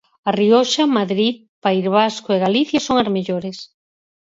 [0.29, 3.57] A Rioxa, Madrid, País Vasco e Galicia son as mellores.